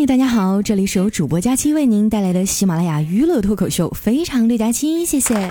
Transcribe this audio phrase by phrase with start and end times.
[0.00, 5.50] 嗨，大家好，这里是由主播佳期为您带来的喜马拉雅娱乐脱口秀，非常对佳期，谢谢。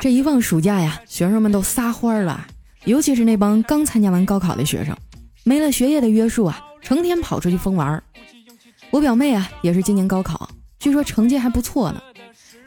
[0.00, 2.46] 这一放暑假呀，学生们都撒欢了，
[2.86, 4.96] 尤其是那帮刚参加完高考的学生，
[5.44, 8.02] 没了学业的约束啊，成天跑出去疯玩。
[8.90, 10.48] 我表妹啊，也是今年高考，
[10.78, 12.00] 据说成绩还不错呢。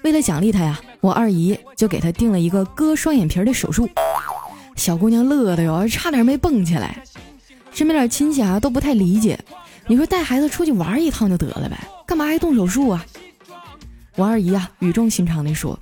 [0.03, 3.89] 为了奖励她呀，我二姨就给她定了一个割双眼皮的手术。
[4.75, 7.03] 小姑娘乐的哟，差点没蹦起来。
[7.73, 9.37] 身边点亲戚啊都不太理解，
[9.87, 13.05] 你说带孩子出去玩一趟就得了呗，干嘛还动手术啊？
[14.15, 15.77] 我二姨啊语重心长地说：“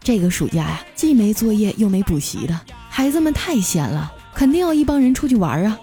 [0.00, 5.76] 这个暑假呀，既没作业又没补习的，孩子们太闲了，肯定要一帮人出去玩啊。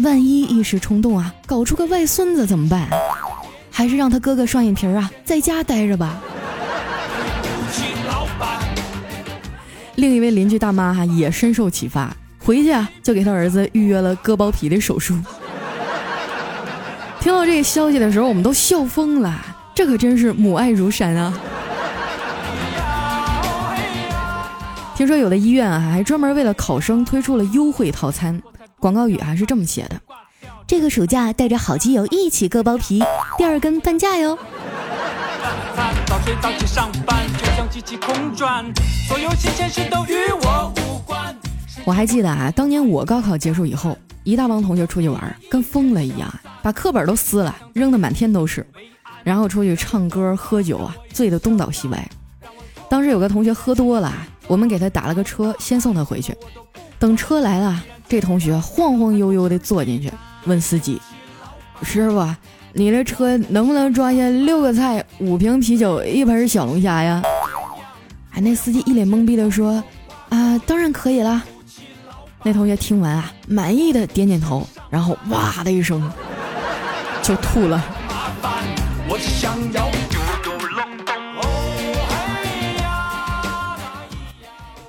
[0.00, 2.90] 万一一时冲动啊，搞出个外孙子怎么办？
[3.70, 6.20] 还是让他割个双眼皮啊，在家待着吧。”
[9.96, 12.14] 另一位邻居大妈哈也深受启发。
[12.48, 15.14] 回去啊，就给他儿子预约了割包皮的手术。
[17.20, 19.38] 听到这个消息的时候，我们都笑疯了。
[19.74, 21.34] 这可真是母爱如山啊！
[24.96, 28.40] 听说有的医院啊，还专门为了考生推出了优惠套餐，
[28.80, 30.00] 广告语还是这么写的：
[30.66, 33.04] 这个暑假带着好基友一起割包皮，
[33.36, 34.38] 第二根半价哟。
[36.06, 38.64] 早睡早起上班，就像机器空转，
[39.06, 40.72] 所有新鲜事都与我。
[41.84, 48.66] 我还记得啊，当年我高考结束以后，一大帮同学出去玩，跟疯了一样，把课本都撕了，扔得满天都是，
[49.24, 52.08] 然后出去唱歌喝酒啊，醉得东倒西歪。
[52.90, 54.12] 当时有个同学喝多了，
[54.46, 56.34] 我们给他打了个车，先送他回去。
[56.98, 60.12] 等车来了，这同学晃晃悠悠地坐进去，
[60.44, 61.00] 问司机
[61.82, 62.26] ：“师傅，
[62.74, 67.22] 你这车能不能装下六个菜、五瓶啤酒、一盆小龙虾呀？”
[68.32, 69.82] 哎，那司机一脸懵逼地说
[70.28, 71.42] ：“啊，当然可以了。”
[72.44, 76.00] 那同学听完啊，满意的点点头，然后哇的一声
[77.20, 77.82] 就吐了。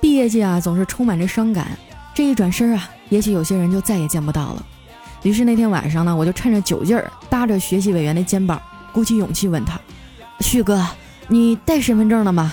[0.00, 1.76] 毕业季啊，总是充满着伤感。
[2.14, 4.64] 这一转身啊，也许有些人就再也见不到了。
[5.22, 8.60] 于是那天晚上呢，我就趁着酒劲儿，搭着学习委员的肩膀，
[8.92, 9.78] 鼓起勇气问他
[10.40, 10.86] ：“旭哥，
[11.28, 12.52] 你带身份证了吗？”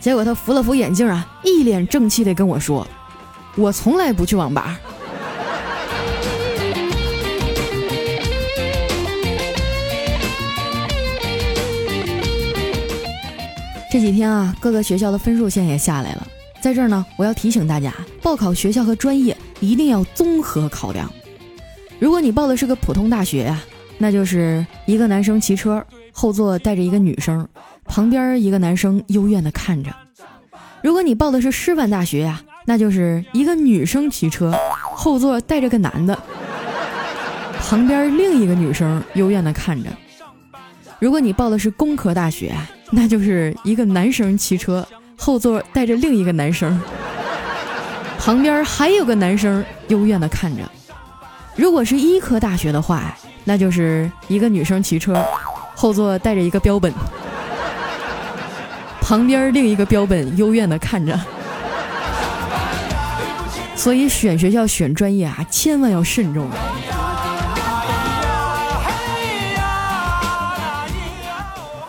[0.00, 2.86] 结果他扶了扶眼镜啊，一脸正气的跟我说。
[3.56, 4.78] 我从来不去网吧。
[13.90, 16.26] 这几天啊，各个学校的分数线也下来了。
[16.60, 21.08] 在这儿呢，我要提醒大家，报考学校和专业一定要综合考量。
[22.00, 23.62] 如果你报的是个普通大学呀，
[23.98, 27.46] 那就是一个男生骑车，后座带着一个女生，
[27.84, 29.94] 旁边一个男生幽怨的看着。
[30.82, 32.42] 如果你报的是师范大学呀。
[32.64, 34.52] 那就是一个女生骑车，
[34.94, 36.18] 后座带着个男的，
[37.60, 39.90] 旁边另一个女生幽怨的看着。
[40.98, 42.54] 如果你报的是工科大学，
[42.90, 44.86] 那就是一个男生骑车，
[45.16, 46.80] 后座带着另一个男生，
[48.18, 50.62] 旁边还有个男生幽怨的看着。
[51.56, 53.14] 如果是医科大学的话，
[53.44, 55.22] 那就是一个女生骑车，
[55.74, 56.90] 后座带着一个标本，
[59.02, 61.20] 旁边另一个标本幽怨的看着。
[63.76, 66.48] 所以选学校、选专业啊，千万要慎重。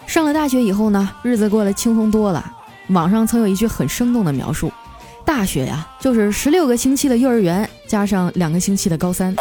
[0.06, 2.54] 上了大学以后呢，日子过得轻松多了。
[2.88, 4.72] 网上曾有一句很生动的描述：
[5.26, 9.36] 大学呀，就是十六个星期的幼儿园加上两个星期的高三。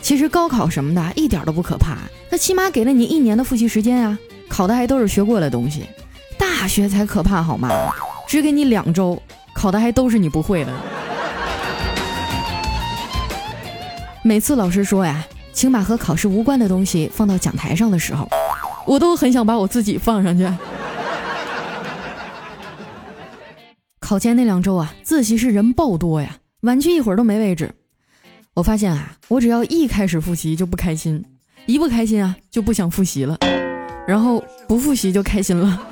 [0.00, 1.96] 其实高考什么的一点都不可怕，
[2.30, 5.86] 那起码给了你一年的复习时间啊，考的还都是学过的东西。
[6.38, 7.68] 大学才可怕好吗？
[8.26, 9.20] 只给你两周，
[9.52, 10.72] 考的还都是你不会的。
[14.28, 15.24] 每次老师说呀，
[15.54, 18.28] 请把和考试无关的东西放到讲台上的时候，
[18.84, 20.44] 我都很想把我自己放上去。
[23.98, 27.72] 考前那两周啊，自习室人爆多呀，晚去一会儿都没位置。
[28.52, 31.24] 我发现啊，我只要一开始复习就不开心，
[31.64, 33.38] 一不开心啊就不想复习了，
[34.06, 35.82] 然后不复习就开心了，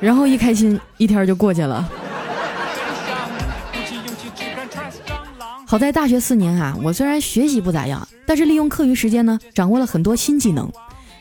[0.00, 1.88] 然后一开心一天就过去了。
[5.70, 10.66] 好在大学四年啊，我虽然学习不咋样，但是利用课余时间呢，掌握了很多新技能，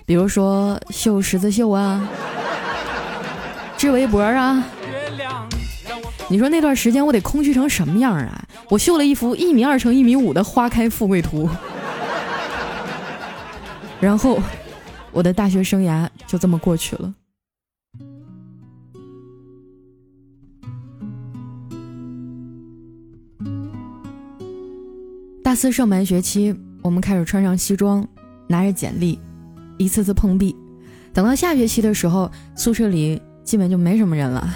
[0.06, 2.08] 比如说绣十字绣啊，
[3.76, 4.64] 织围脖啊。
[6.30, 8.42] 你说那段时间我得空虚成什么样啊？
[8.70, 11.50] 我绣了一幅一米二乘一米五的花开富贵图，
[14.00, 14.40] 然后
[15.12, 17.14] 我的大学生涯就这么过去了。
[25.58, 28.08] 四上半学期，我们开始穿上西装，
[28.46, 29.20] 拿着简历，
[29.80, 30.56] 一次次碰壁。
[31.12, 34.56] 等到下学期的时候，宿舍里基本就没什么人了。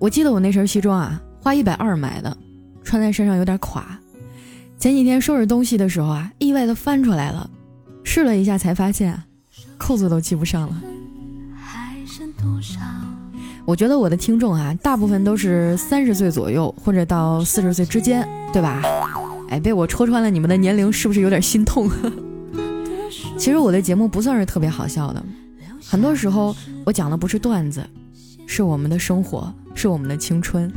[0.00, 2.36] 我记得我那身西装啊，花一百二买的，
[2.82, 3.86] 穿在身上有点垮。
[4.76, 7.48] 前几天收拾东西的时候啊，意外的翻出来了，
[8.02, 9.22] 试了一下才发现，
[9.78, 10.82] 扣子都系不上了。
[13.64, 18.82] 我觉得我的听众啊，大部分都是三十岁左右或者到四十岁之间，对吧？
[19.48, 21.90] 哎，被我戳穿了你们的年龄，是不是有点心痛？
[23.38, 25.24] 其实我的节目不算是特别好笑的，
[25.86, 26.54] 很多时候
[26.84, 27.84] 我讲的不是段子，
[28.46, 30.70] 是我们的生活，是我们的青春。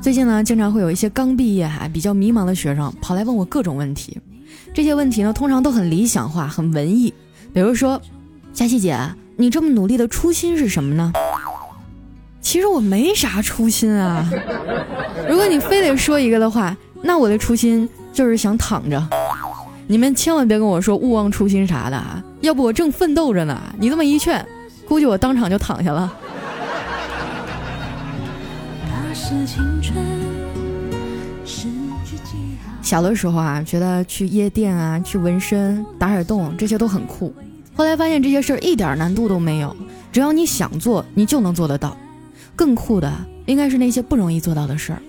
[0.00, 4.18] 最近呢，经常会有一些刚毕业还比较迷茫的学生跑来问我各种问题，
[4.72, 7.12] 这些问题呢，通常都很理想化、很文艺，
[7.52, 8.00] 比如说。
[8.52, 8.98] 佳琪姐，
[9.36, 11.12] 你这么努力的初心是什么呢？
[12.46, 14.24] 其实我没啥初心啊。
[15.28, 19.04] 如果你非得说一个的话，那我的初心就是想躺着。
[19.88, 23.60] 你们千万别跟我说勿忘初心啥的啊，要不我正奋斗着呢。
[23.80, 24.46] 你这么一劝，
[24.86, 26.12] 估计我当场就躺下了。
[32.80, 37.34] 小的时候啊，觉得去夜店啊、去纹身、打耳洞这些都很酷。
[37.74, 39.74] 后来发现这些事儿一点难度都没有，
[40.12, 41.96] 只要你想做，你就能做得到。
[42.54, 43.12] 更酷的
[43.46, 45.02] 应该是那些不容易做到的事儿，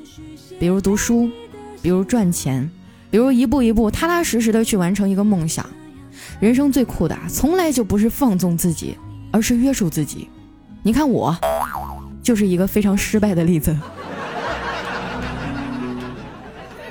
[0.59, 1.29] 比如读书，
[1.81, 2.69] 比如赚钱，
[3.09, 5.65] 比如一步一步踏踏实实的去完成一个梦想。
[6.39, 8.97] 人生最酷的，从来就不是放纵自己，
[9.31, 10.27] 而是约束自己。
[10.83, 11.35] 你看我，
[12.21, 13.75] 就是一个非常失败的例子。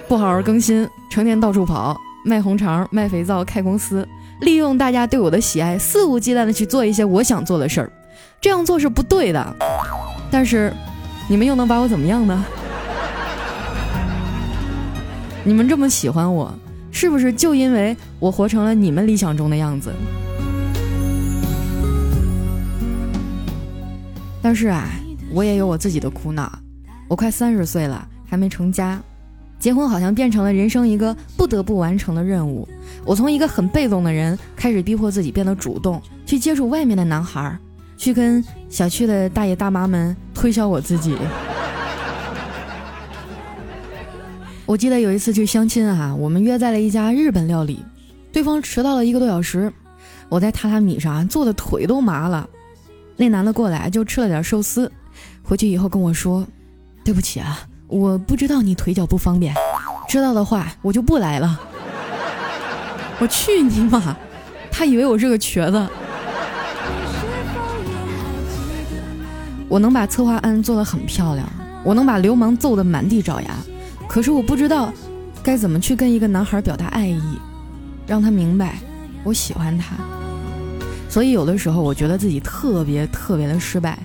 [0.09, 4.07] 不好好更新，成天到处跑，卖红肠，卖肥皂，开公司。
[4.41, 7.91] 利用大家对我的喜爱，肆无忌惮的去做一些我想做的事儿，
[8.41, 9.57] 这样做是不对的。
[10.31, 10.73] 但是，
[11.29, 12.45] 你们又能把我怎么样呢？
[15.45, 16.53] 你们这么喜欢我，
[16.91, 19.93] 是不是就因为我活成了你们理想中的样子？
[24.43, 24.89] 但是啊，
[25.33, 26.51] 我也有我自己的苦恼。
[27.09, 29.01] 我快三十岁了，还没成家。
[29.59, 32.69] 结婚好像变成了人生一个不得不完成的任务。
[33.05, 37.59] 我从一个很被动的人开始逼迫自己变得主动，去接触外面的男孩儿，
[37.97, 41.17] 去跟小区的大爷大妈们推销我自己。
[44.65, 47.85] 我记得有一次去相亲啊，我们约在了一家日本料理，
[48.33, 49.73] 对方迟到了一个多小时，
[50.29, 52.49] 我在榻榻米上坐的腿都麻了。
[53.17, 54.91] 那男的过来就吃了点寿司，
[55.43, 56.47] 回去以后跟我说
[57.05, 59.55] ：“对不起啊。”我不知道你腿脚不方便，
[60.09, 61.61] 知道的话我就不来了。
[63.21, 64.17] 我去你妈！
[64.73, 65.89] 他以为我是个瘸子。
[69.69, 71.49] 我能把策划案做得很漂亮，
[71.85, 73.57] 我能把流氓揍得满地找牙，
[74.09, 74.93] 可是我不知道
[75.43, 77.21] 该怎么去跟一个男孩表达爱意，
[78.07, 78.79] 让他明白
[79.25, 79.97] 我喜欢他。
[81.09, 83.99] 所以有的时候我觉得自己特别特别的失败。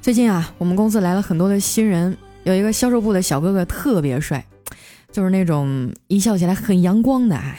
[0.00, 4.44] 最近啊，我们公司来了很多的新人，有一个销售部的小哥哥特别帅，
[5.10, 7.34] 就是那种一笑起来很阳光的。
[7.34, 7.56] 啊，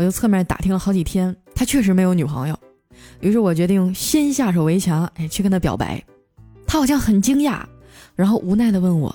[0.00, 2.58] 我就侧面打听了好几天，他确实没有女朋友。
[3.20, 6.02] 于是我决定先下手为强，哎，去跟他表白。
[6.66, 7.60] 他好像很惊讶，
[8.16, 9.14] 然后无奈的问我：“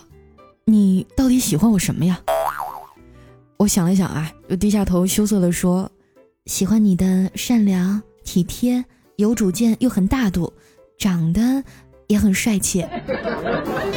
[0.66, 2.22] 你到底喜欢我什么呀？”
[3.58, 5.90] 我想了想啊，又低下头羞涩的说
[6.46, 10.54] ：“喜欢你的善良、体贴、有主见又很大度，
[11.00, 11.64] 长得……”
[12.08, 12.86] 也很帅气，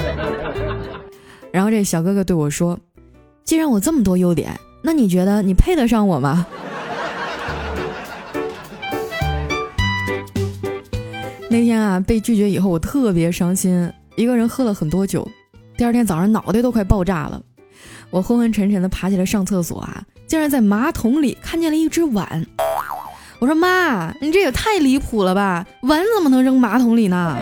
[1.53, 2.81] 然后这小哥哥对我说
[3.45, 6.47] ：“既然我这么多优点，那你觉得你配得上我吗？”
[11.51, 15.27] 那天啊，被拒绝以后，我特别伤心，一个人喝了很多酒，
[15.79, 17.41] 第二天早上脑袋都快爆炸了。
[18.11, 22.47] 我昏昏沉沉的爬起来上厕所啊，竟然在马桶里看见了一只碗。
[23.39, 25.65] 我说妈，你这也太离谱了吧！
[25.83, 27.39] 碗怎么能扔马桶里呢？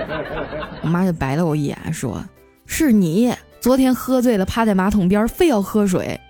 [0.82, 2.22] 我妈就白了我一眼，说
[2.66, 6.20] ：“是你昨天喝醉了，趴在马桶边，非要喝水。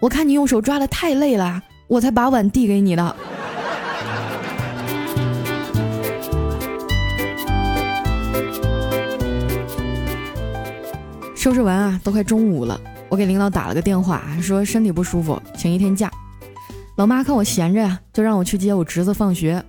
[0.00, 3.16] 我看你用手抓的太累了，我才把碗递给你的。”
[11.48, 12.78] 收拾完啊，都快中午了，
[13.08, 16.10] 我给领导打了个电话，说身体不舒服，请一天假。
[16.96, 19.64] 老妈看我闲着呀，就让我去接我侄子放学。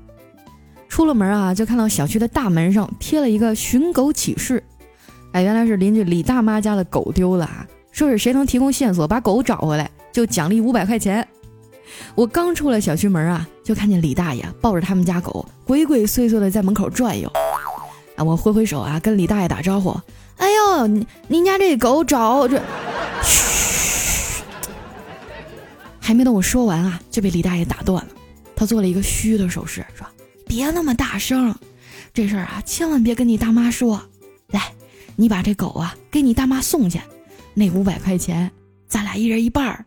[0.89, 4.61] 出了门啊，就看到小区的大门上贴了一个寻狗启事。
[5.31, 11.25] 哎，原来是邻居李大妈家的狗丢了啊，说是谁能提供线索把狗找回来，就奖励五百块钱。
[12.13, 17.31] 我刚出了小区门啊，就看见李大爷抱着他们家狗，鬼鬼祟祟的在门口转悠。
[18.23, 19.99] 我挥挥手啊，跟李大爷打招呼。
[20.37, 22.61] 哎呦，您您家这狗找这，
[23.23, 24.43] 嘘，
[25.99, 28.09] 还没等我说完啊，就被李大爷打断了。
[28.55, 30.07] 他做了一个嘘的手势，说
[30.47, 31.53] ：“别那么大声，
[32.13, 34.01] 这事儿啊，千万别跟你大妈说。
[34.47, 34.71] 来，
[35.15, 36.99] 你把这狗啊给你大妈送去，
[37.53, 38.49] 那五百块钱，
[38.87, 39.85] 咱俩一人一半儿。”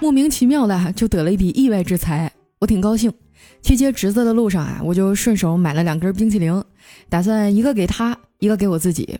[0.00, 2.30] 莫名其妙的就得了一笔意外之财，
[2.60, 3.12] 我挺高兴。
[3.62, 6.62] 去接侄子的路上啊，我就顺手买了两根冰淇淋，
[7.08, 9.18] 打算一个给他，一个给我自己。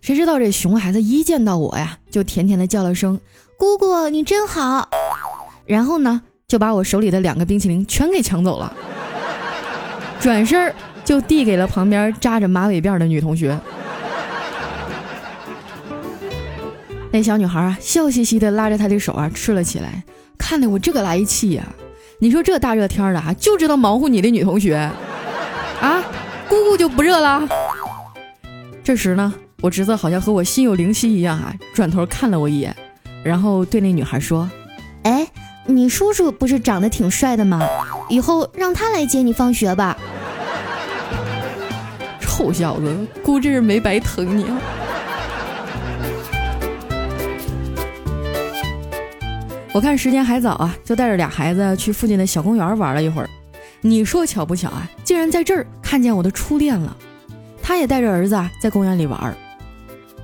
[0.00, 3.20] 谁知道这熊孩子一见到我呀，就甜甜的叫了声
[3.56, 4.88] “姑姑，你真好”，
[5.64, 8.76] 然后呢，就把我手里的两个冰淇淋全给抢走了，
[10.20, 13.58] 转身就递给了旁边扎着马尾辫的女同学。
[17.12, 20.02] 那小女孩啊，笑嘻嘻的拉着他的手啊吃了起来，
[20.38, 21.62] 看得我这个来气呀！
[22.22, 26.00] 你说这大热天的啊，就知道忙活你的女同学，啊，
[26.48, 27.42] 姑姑就不热了。
[28.84, 32.72] 这时呢，我侄子好像和我心有灵犀一样啊，转头看了我一眼，
[33.24, 34.48] 然后对那女孩说
[35.02, 35.26] ：“哎，
[35.66, 37.60] 你叔叔不是长得挺帅的吗？
[38.08, 39.98] 以后让他来接你放学吧。”
[42.22, 44.60] 臭小子，姑真是没白疼你啊！
[49.74, 53.30] 我看时间还早啊，就带着俩孩子去附近的小公园玩了一会儿。
[53.80, 54.88] 你说巧不巧啊？
[55.02, 56.94] 竟然在这儿看见我的初恋了。
[57.62, 59.34] 他也带着儿子啊在公园里玩。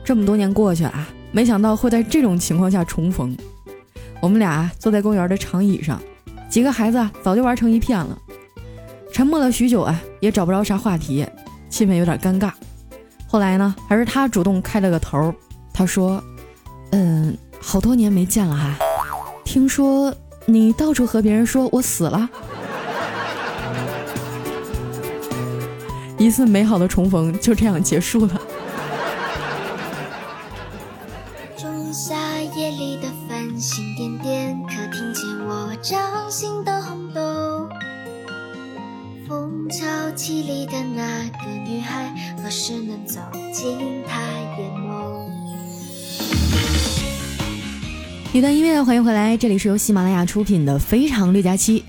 [0.04, 3.34] 这么多年过去啊，没想到会在这种情况下重逢。
[4.20, 6.00] 我们俩坐在公园的长椅上，
[6.50, 8.18] 几个孩子早就玩成一片了。
[9.12, 11.26] 沉默了许久啊，也找不着啥话题，
[11.70, 12.52] 气氛有点尴尬。
[13.26, 15.34] 后来呢，还是他主动开了个头。
[15.72, 16.22] 他说
[16.92, 18.76] ：“嗯，好多年没见了哈。”
[19.48, 20.14] 听说
[20.44, 22.28] 你到处和别人说我死了，
[26.18, 28.38] 一次美好的重逢就这样结束了。
[31.56, 32.14] 仲夏
[32.54, 37.66] 夜里的繁星点点，可听见我掌心的红豆。
[39.26, 43.18] 枫桥凄厉的那个女孩，何时能走
[43.50, 44.20] 进她
[44.58, 44.87] 眼眸？
[48.30, 51.80] 一段音乐，欢迎回来，这里是由喜马拉雅出品的《非常六加七》。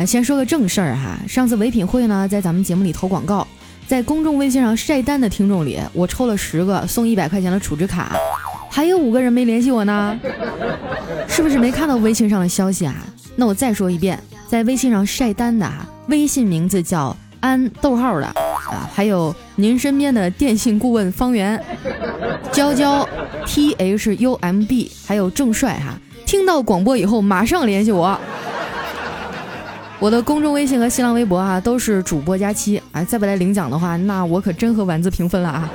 [0.00, 3.46] 啊，先说个正事儿哈，上次唯品会呢，在咱们节目里投广告，
[3.86, 8.16] 在公众微信上晒单的听众里，我抽了十个送一百块钱的储值卡，
[8.70, 10.18] 还有五个人没联系我呢，
[11.28, 12.96] 是不是没看到微信上的消息啊？
[13.36, 14.18] 那我再说一遍，
[14.48, 15.70] 在微信上晒单的，
[16.08, 21.62] 微信名字叫安逗号的啊，还有您身边的电信顾问方圆，
[22.50, 23.08] 娇娇。
[23.44, 28.18] T H U M B，还有郑帅哈，听到广播以后马上联系我。
[29.98, 35.70] 我的公众微信和新浪微博啊都是主播佳期啊，再不来领奖的话，那我可真和丸子平分了啊。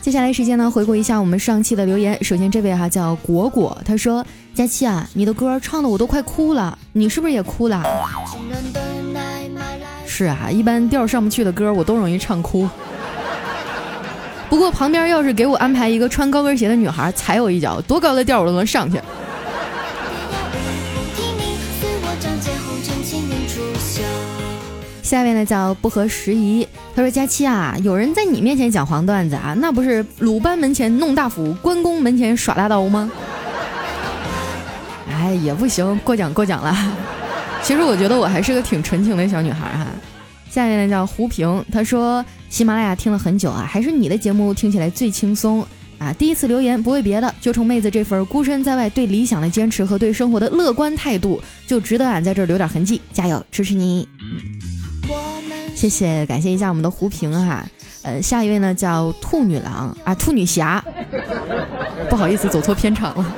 [0.00, 2.22] 接下来时间呢，回顾一下我们上期的留言。
[2.22, 7.82] 首先这位哈叫果果，他说：佳期啊，你的歌唱的我都快哭了，你是不是也哭了？
[10.16, 12.66] 是啊，一般调上不去的歌我都容易唱哭。
[14.48, 18.98] 不过旁边要是给我安排一个穿高跟鞋的女孩踩我一脚，多高的调我都能上去。
[25.02, 33.12] 下面呢叫不合时宜，他说：“佳期啊，有人在你面前讲黄段子啊，那不是鲁班门前弄大斧，关公门前耍大刀吗？”
[35.12, 36.74] 哎，也不行，过奖过奖了。
[37.66, 39.86] 其实我觉得我还是个挺纯情的小女孩哈。
[40.48, 42.24] 下面呢叫胡平，他说。
[42.48, 45.66] 喜马拉雅听了很久啊，还是你的节目听起来最轻松
[45.98, 46.12] 啊！
[46.12, 53.02] 第一次留言不为别的，就冲妹子这份孤身在外对理想的坚持和对生活的乐观态度，就值得俺在这儿留点痕迹。
[53.12, 54.08] 加油，支持你！
[55.74, 57.66] 谢谢，感谢一下我们的胡平哈。
[58.02, 60.82] 呃，下一位呢叫兔女郎啊，兔女侠，
[62.08, 63.34] 不好意思走错片场了。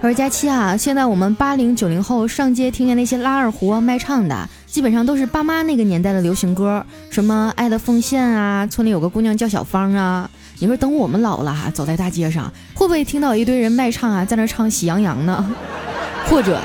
[0.00, 10.28] 他说：“佳期啊，现在我们八零九零后上街听见那些拉二胡啊卖唱的。”基本上都是爸妈那个年代的流行歌，什么《爱的奉献》啊，村里有个姑娘叫小芳啊。
[10.58, 15.44] 你说等我们老了哈，走在大街上，会不会听到一堆人卖唱啊，在那唱《喜羊羊》呢？
[16.28, 16.60] 或者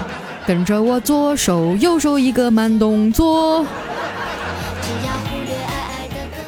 [0.46, 3.66] 跟着我左手右手一个慢动作。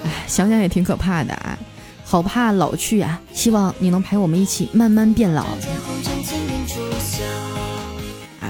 [0.03, 1.57] 哎，想想也挺可怕的啊，
[2.03, 3.21] 好怕老去啊。
[3.31, 5.45] 希望你能陪我们一起慢慢变老。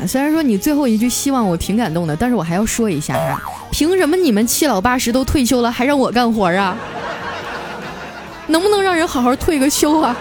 [0.07, 3.41] 虽然说你最后一句希望我挺感动的但是我还要说一下哈
[3.71, 6.77] 凭什么你们七老八十都退休了还让我干活啊？
[8.47, 10.15] 能不能让人好好退个休啊？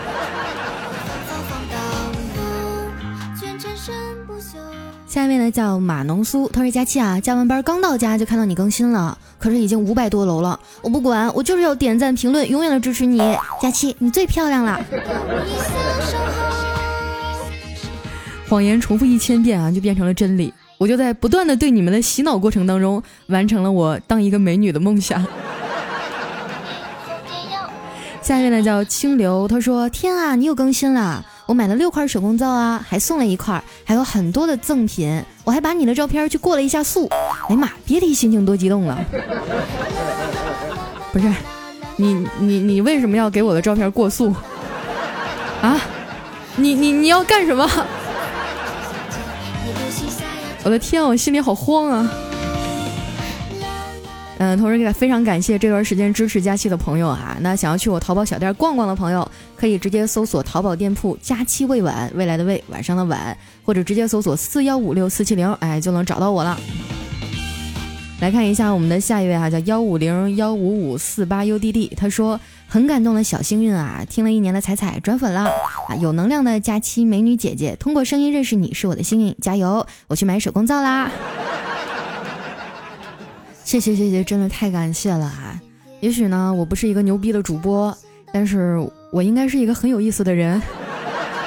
[5.06, 13.18] 下一位呢叫马农苏他说佳琪啊加完班刚到家就看到你更新了可是已经五百多楼了我不管我就是要点赞评论永远的支持你。
[13.60, 14.80] 佳琪你最漂亮了。
[18.52, 20.52] 谎言重复一千遍啊，就变成了真理。
[20.76, 25.24] 我就在不断的对你们的洗脑过程当中，完成了我当一个美女的梦想。
[28.20, 31.24] 下一位呢叫清流，他说：天啊，你又更新了。
[31.46, 35.24] 我买了六块手工皂啊，还送了一块，还有很多的赠品。
[35.44, 37.08] 我还把你的照片去过了一下速。
[37.48, 39.02] 哎呀妈，别提心情多激动了。
[41.10, 41.32] 不是，
[41.96, 44.34] 你你你为什么要给我的照片过速？
[45.62, 45.80] 啊？
[46.56, 47.66] 你你你要干什么？
[50.64, 52.08] 我的天，我心里好慌啊。
[54.38, 57.36] 嗯，同时也非常感谢这段时间支持佳期的朋友哈。
[57.40, 66.58] 那想要去我淘宝小店逛逛的朋友，可以直接搜索淘宝店铺“佳期未晚”，未来的未，晚上的晚，或者直接搜索四幺五六四七零，哎，就能找到我了。
[68.20, 72.38] 来看一下我们的下一位哈，叫幺五零幺五五四八 UDD，他说
[72.72, 75.42] 很感动的小幸运啊，听了一年的彩彩转粉了
[75.88, 81.10] 啊，有能量的假期美女姐姐，通过声音认识你是我的幸运，加油，我去买手工皂啦。
[83.62, 85.60] 谢谢谢谢，真的太感谢了啊！
[86.00, 87.94] 也许呢，我不是一个牛逼的主播，
[88.32, 88.78] 但是
[89.12, 90.58] 我应该是一个很有意思的人。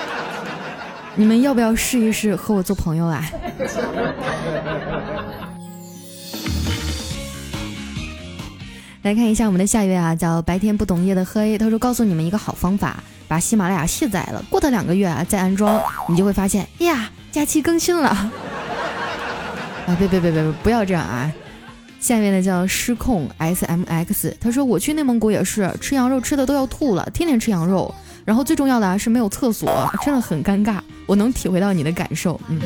[1.18, 3.26] 你们要不要试一试和我做朋友啊？
[9.06, 18.10] 来看一下我们的下一位啊，叫白天不懂夜的黑，他说告诉你们一个好方法，把喜马拉雅卸载了，过了两个月啊再安装，你就会发现呀，假期更新了。
[19.86, 21.32] 啊，别别别别别，不要这样啊！
[22.00, 27.94] 下面的叫失控 S M X，他说我去内蒙古也是吃羊肉吃的都要吐了，天天吃羊肉，
[28.26, 30.80] 然后最重要的啊是没有厕所，真的很尴尬。
[31.06, 32.60] 我能体会到你的感受，嗯。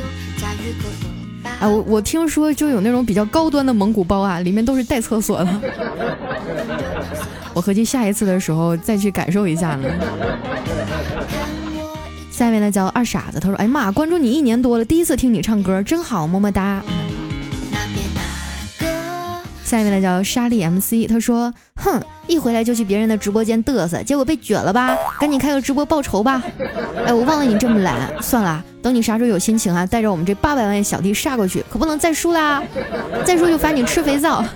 [1.60, 5.62] 啊，我我听说就有那种比较高端的蒙古包啊，里面都是带厕所的。
[7.54, 9.90] 我合计下一次的时候再去感受一下呢。
[12.32, 16.82] 下面呢叫二傻子，他说哎妈，关注你一年多了，第一次听你唱歌，真好，么么哒。
[19.70, 24.98] 下面的叫莎莉 MC，他说：“哼，一回来就去别人的直播间嘚瑟，结果被卷了吧？
[25.20, 26.42] 赶紧开个直播报仇吧！
[27.06, 32.64] 哎，我忘了你这么懒，算了，等你啥时候有心情啊，带着我们这八百万小弟杀过去，可不能再输啦！
[33.24, 34.44] 再输就罚你吃肥皂。”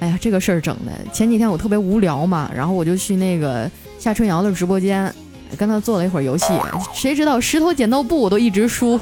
[0.00, 5.14] 哎呀，这个事儿整的，前几天我特别无聊嘛，然后我就去那个夏春瑶的直播间，
[5.56, 6.46] 跟他做了一会儿游戏，
[6.92, 8.98] 谁知道石头剪刀布我都一直输，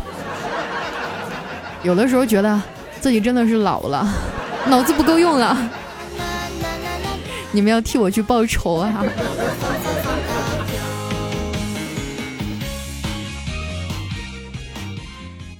[1.82, 2.60] 有的时候觉得。
[3.00, 4.06] 自己真的是老了，
[4.68, 5.56] 脑子不够用了。
[7.52, 9.02] 你们要替我去报仇啊！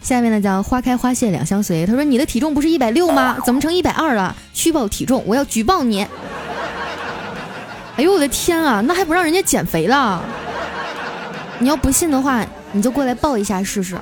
[0.03, 3.39] 下面呢叫花开花谢两相随，他说你的体重不是一百六吗？
[3.45, 4.37] 怎么成一百二了？
[4.53, 6.07] 虚报体重，我要举报你！
[7.97, 10.23] 哎呦我的天啊，那还不让人家减肥了？
[11.59, 13.97] 你要不信的话，你就过来报一下试试。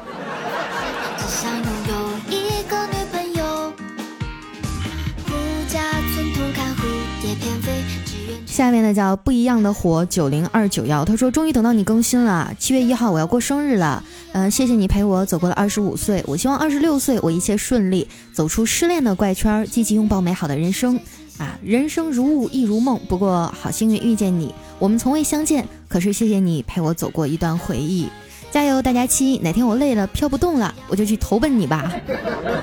[8.89, 20.99] 那叫不一样的火九零二九幺，他说终于等到你更新了，七月一号我要过生日了，嗯，谢谢你陪我走过了二十五岁，我希望二十六岁我一切顺利，走出失恋的怪圈，积极拥抱美好的人生
[21.37, 21.59] 啊！
[21.63, 28.09] 人生如雾亦如梦，不过好幸运遇见你，我们从未相见，可是谢谢你陪我走过一段回忆，
[28.51, 31.93] 加油大家七，哪天我累了飘不动了，我就去投奔你吧。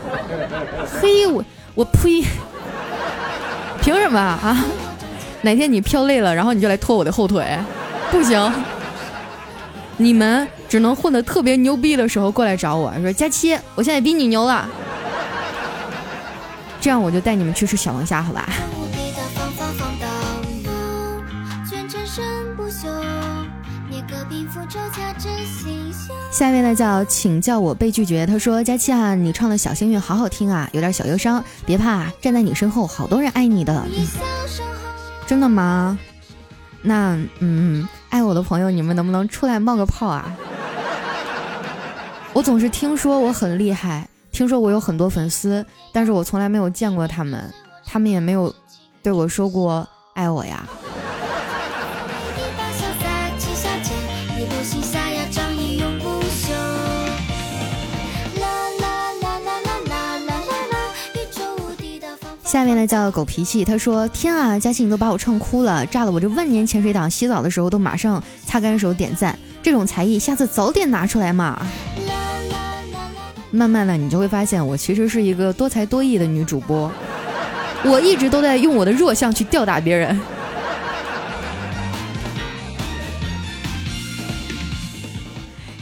[0.99, 2.23] 嘿，我我呸，
[3.83, 4.65] 凭什么啊？
[5.45, 7.45] 哪天你飘累了，然后你就来拖我的后腿，
[8.09, 8.51] 不行。
[9.95, 14.67] 你们只能混得特别牛逼的时候过来找我说：“佳期，我现在比你牛了。”
[16.81, 18.49] 这样我就带你们去吃小龙虾，好吧？
[26.31, 28.25] 下一位呢叫请叫我被拒绝。
[28.25, 33.85] 他说：“佳期啊，你唱的小幸运好好听啊，有点小忧伤，别怕，站在你身后，好多人爱你的。”
[35.27, 35.97] 真的吗？
[36.81, 40.31] 那嗯，爱我的朋友，你们能不能出来冒个泡啊？
[42.33, 47.51] 我总是听说我很厉害，听说我有很多粉丝，但是我从来没有见过他们，
[47.85, 48.53] 他们也没有
[49.01, 50.63] 对我说过爱我呀。
[62.55, 71.61] 下面呢叫狗脾气，他说：“天啊，佳琪你都把我唱哭了，炸了我这万年潜水党，洗澡的时候都马上擦干手点赞，这种才艺下次早点拿出来嘛。”
[73.51, 76.89] 慢慢的，你就会发现我其实是一个多才多艺的女主播，
[77.83, 80.17] 我一直都在用我的弱项去吊打别人。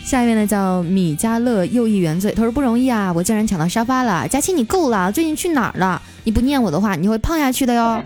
[0.03, 4.27] 下一位呢叫米加勒又一原罪，他说不容易啊，我竟然抢到沙发了。
[4.27, 6.01] 佳期你够了，最近去哪儿了？
[6.23, 8.03] 你不念我的话，你会胖下去的哟。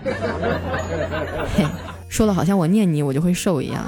[1.56, 1.66] 嘿，
[2.08, 3.84] 说的好像我念你，我就会瘦一样。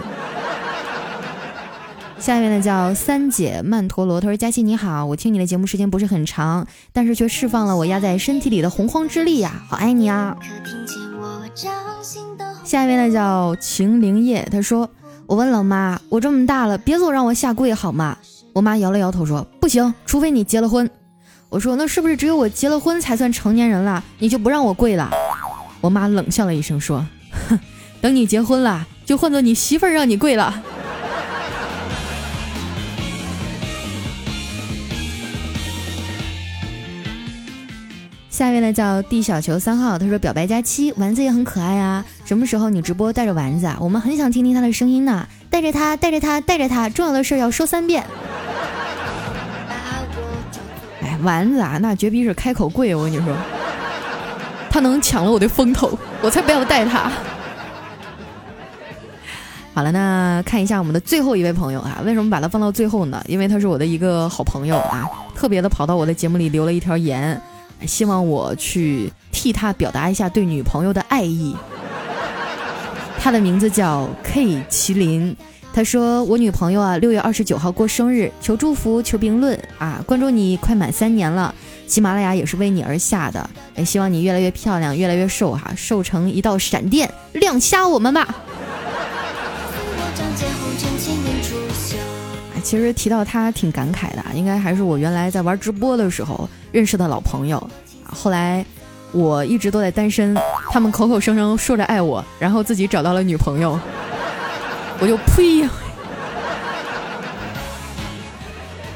[2.19, 10.37] 下一位呢叫三姐曼陀罗，她说佳期你好，我听你的节目时间不是很长，但是却释放了我压在身体里的洪荒之力呀，好爱你啊。
[12.65, 14.89] 下一位呢叫晴灵叶，她说。
[15.27, 18.19] 我问老妈：“我这么大了，别总让我下跪好吗？”
[18.53, 20.91] 我妈摇了摇头说：“不行，除非你结了婚。”
[21.51, 24.05] 我说：“那是不是只有我结了婚才算成年人了？
[24.21, 25.11] 你就不让我跪了？”
[25.83, 27.05] 我妈冷笑了一声说
[27.49, 27.59] ：“哼，
[28.01, 30.63] 等你结婚了，就换做你媳妇儿让你跪了。
[38.31, 42.05] ”下一位呢叫地小球三号，他说表白加七，丸子也很可爱啊。
[42.25, 43.77] 什么时候你直播带着丸子啊？
[43.81, 45.27] 我们很想听听他的声音呢。
[45.51, 48.07] 带着他，带着他，带着他，重要的事要说三遍。
[51.21, 53.27] 丸子啊，那绝逼是开口贵，我跟你说，
[54.69, 57.11] 他能抢了我的风头，我才不要带他。
[59.73, 63.23] 好了，那看一下我们的最后一位朋友啊，为什么把他放到最后呢？
[63.27, 67.41] 因为他是我的一个好朋友啊，特别的跑到我的节目里留了一条言。
[67.87, 71.57] 希望我去替他表达一下对女朋友的爱意。
[73.19, 75.35] 他的名字叫 K 麒麟，
[75.73, 80.03] 他说我女朋友啊六月二十九号过生日，求祝福，求评论啊！
[80.05, 81.55] 关注你快满三年了，
[81.87, 88.27] 喜马拉雅也是为你而下的，也希望你越来越漂亮，越来越瘦哈，瘦成一道闪电，亮瞎我们吧！
[92.63, 97.71] 其实提到他挺感慨的，应该还是我原来在玩直播的时候认识的老朋友。
[98.05, 98.65] 后来
[99.13, 100.37] 我一直都在单身，
[100.71, 103.79] 他们口口声声说着爱我，然后自己找到了女朋友，
[105.01, 105.63] 我就呸！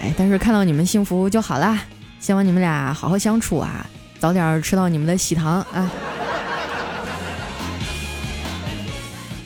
[0.02, 1.82] 哎，但是看到你们幸福就好啦，
[2.20, 3.86] 希望你们俩好好相处啊，
[4.18, 5.90] 早点吃到你们的喜糖啊！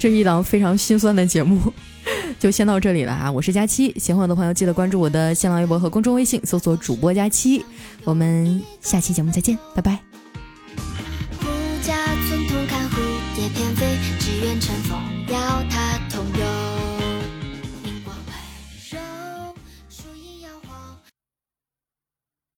[0.01, 1.73] 这是一档非常心酸的节目。
[2.39, 3.31] 就先到这里了啊！
[3.31, 7.65] 我是佳期，喜欢我的朋友记得关注我的新浪微博和公众微信，搜索主播佳期。
[8.05, 10.08] 我们下期节目再见，拜拜。